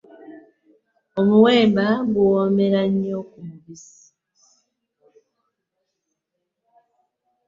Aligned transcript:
Omuwemba 1.19 1.85
guwomeera 2.13 2.81
nnyo 2.89 3.19
ku 3.29 3.37
mubisi. 3.47 4.01